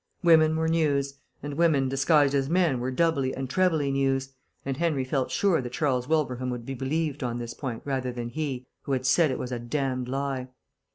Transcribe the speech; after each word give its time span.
Women 0.23 0.55
were 0.55 0.67
News; 0.67 1.19
and 1.43 1.53
women 1.53 1.87
disguised 1.87 2.33
as 2.33 2.49
men 2.49 2.79
were 2.79 2.89
doubly 2.89 3.35
and 3.35 3.47
trebly 3.47 3.91
News 3.91 4.33
(and 4.65 4.77
Henry 4.77 5.03
felt 5.05 5.29
sure 5.29 5.61
that 5.61 5.73
Charles 5.73 6.07
Wilbraham 6.07 6.49
would 6.49 6.65
be 6.65 6.73
believed 6.73 7.21
on 7.21 7.37
this 7.37 7.53
point 7.53 7.83
rather 7.85 8.11
than 8.11 8.29
he, 8.29 8.65
who 8.81 8.93
had 8.93 9.05
said 9.05 9.29
it 9.29 9.37
was 9.37 9.51
a 9.51 9.59
damned 9.59 10.07
lie). 10.07 10.47